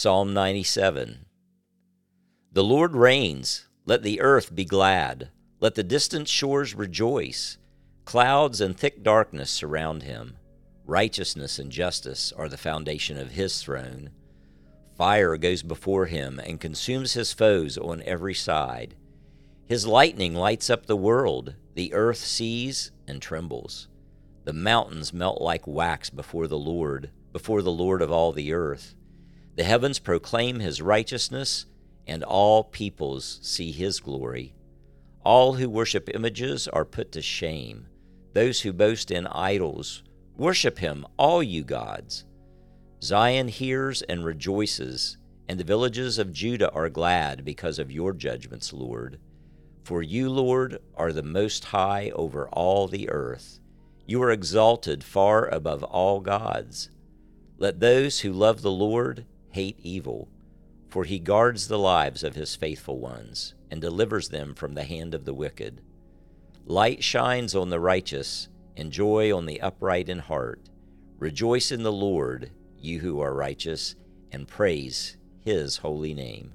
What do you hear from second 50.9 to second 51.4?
are the